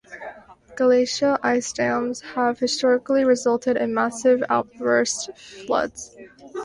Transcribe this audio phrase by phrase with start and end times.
[0.75, 6.15] Glacial ice dams have historically resulted in massive outburst floods.